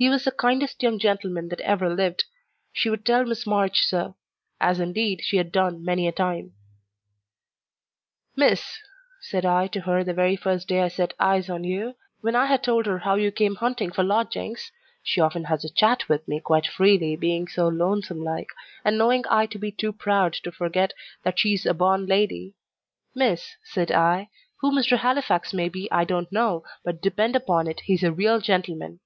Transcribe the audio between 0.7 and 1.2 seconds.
young